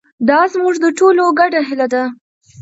دا 0.29 0.39
زموږ 0.53 0.75
د 0.83 0.85
ټولو 0.97 1.23
ګډه 1.39 1.59
هیله 1.67 1.87
ده. 1.93 2.03